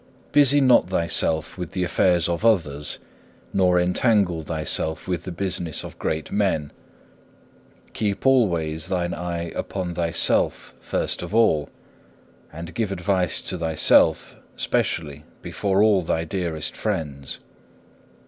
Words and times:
3. 0.33 0.41
Busy 0.41 0.61
not 0.61 0.89
thyself 0.89 1.59
with 1.59 1.73
the 1.73 1.83
affairs 1.83 2.27
of 2.27 2.43
others, 2.43 2.97
nor 3.53 3.79
entangle 3.79 4.41
thyself 4.41 5.07
with 5.07 5.25
the 5.25 5.31
business 5.31 5.83
of 5.83 5.99
great 5.99 6.31
men. 6.31 6.71
Keep 7.93 8.25
always 8.25 8.87
thine 8.87 9.13
eye 9.13 9.51
upon 9.53 9.93
thyself 9.93 10.73
first 10.79 11.21
of 11.21 11.35
all, 11.35 11.69
and 12.51 12.73
give 12.73 12.91
advice 12.91 13.41
to 13.41 13.59
thyself 13.59 14.35
specially 14.55 15.23
before 15.43 15.83
all 15.83 16.01
thy 16.01 16.23
dearest 16.23 16.75
friends. 16.75 17.37